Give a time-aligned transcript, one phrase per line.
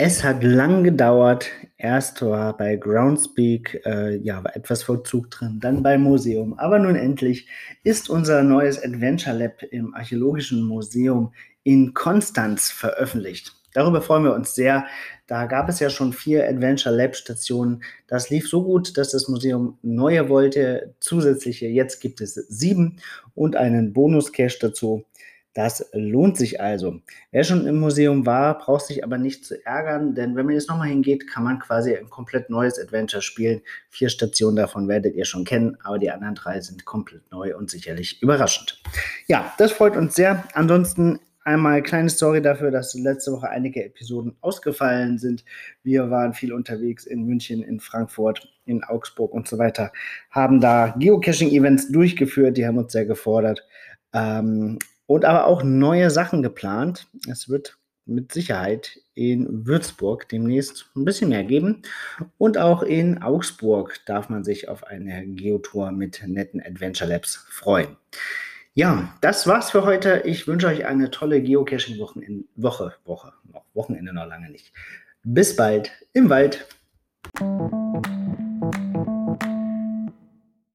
[0.00, 1.50] Es hat lang gedauert.
[1.76, 6.58] Erst war bei Groundspeak äh, ja, etwas Vollzug drin, dann beim Museum.
[6.58, 7.48] Aber nun endlich
[7.82, 11.32] ist unser neues Adventure Lab im Archäologischen Museum
[11.64, 13.52] in Konstanz veröffentlicht.
[13.74, 14.86] Darüber freuen wir uns sehr.
[15.26, 17.82] Da gab es ja schon vier Adventure Lab Stationen.
[18.06, 21.66] Das lief so gut, dass das Museum neue wollte, zusätzliche.
[21.66, 23.00] Jetzt gibt es sieben
[23.34, 25.04] und einen Bonus-Cache dazu.
[25.58, 27.00] Das lohnt sich also.
[27.32, 30.68] Wer schon im Museum war, braucht sich aber nicht zu ärgern, denn wenn man jetzt
[30.68, 33.62] nochmal hingeht, kann man quasi ein komplett neues Adventure spielen.
[33.90, 37.70] Vier Stationen davon werdet ihr schon kennen, aber die anderen drei sind komplett neu und
[37.70, 38.80] sicherlich überraschend.
[39.26, 40.44] Ja, das freut uns sehr.
[40.54, 45.46] Ansonsten Einmal kleine Story dafür, dass letzte Woche einige Episoden ausgefallen sind.
[45.82, 49.90] Wir waren viel unterwegs in München, in Frankfurt, in Augsburg und so weiter,
[50.30, 53.66] haben da Geocaching-Events durchgeführt, die haben uns sehr gefordert.
[54.12, 57.08] Ähm, und aber auch neue Sachen geplant.
[57.28, 61.82] Es wird mit Sicherheit in Würzburg demnächst ein bisschen mehr geben.
[62.36, 67.96] Und auch in Augsburg darf man sich auf eine Geotour mit netten Adventure Labs freuen.
[68.74, 70.22] Ja, das war's für heute.
[70.24, 74.72] Ich wünsche euch eine tolle Geocaching-Woche, Woche, Woche, noch Wochenende noch lange nicht.
[75.24, 76.66] Bis bald im Wald.